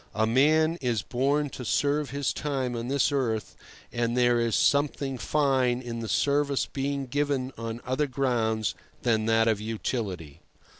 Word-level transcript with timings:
A 0.15 0.25
man 0.25 0.79
is 0.81 1.03
born 1.03 1.51
to 1.51 1.63
serve 1.63 2.09
his 2.09 2.33
time 2.33 2.75
on 2.75 2.87
this 2.87 3.11
earth, 3.11 3.55
and 3.93 4.17
there 4.17 4.39
is 4.39 4.55
something 4.55 5.19
fine 5.19 5.79
in 5.79 5.99
the 5.99 6.09
service 6.09 6.65
being 6.65 7.05
given 7.05 7.53
on 7.55 7.81
other 7.85 8.07
grounds 8.07 8.73
than 9.03 9.27
that 9.27 9.47
of 9.47 9.61
utility. 9.61 10.41